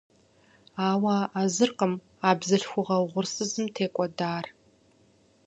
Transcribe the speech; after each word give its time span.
Ауэ 0.87 1.15
а 1.39 1.41
зыркъым 1.53 1.93
а 2.27 2.29
бзылъхугьэ 2.39 2.97
угъурсызым 3.03 3.65
текӏуэдар. 3.75 4.45